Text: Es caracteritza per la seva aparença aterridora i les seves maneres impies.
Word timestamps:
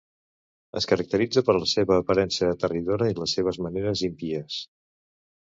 Es 0.79 0.87
caracteritza 0.91 1.43
per 1.49 1.55
la 1.57 1.67
seva 1.73 1.99
aparença 2.03 2.49
aterridora 2.55 3.13
i 3.13 3.19
les 3.21 3.37
seves 3.39 3.63
maneres 3.67 4.05
impies. 4.09 4.61